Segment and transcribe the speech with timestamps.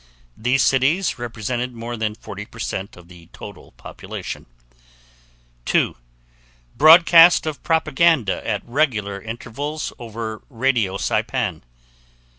[0.35, 4.47] These cities represented more than 40% of the total population.
[5.65, 5.95] 2.
[6.75, 11.61] Broadcast of propaganda at regular intervals over radio Saipan.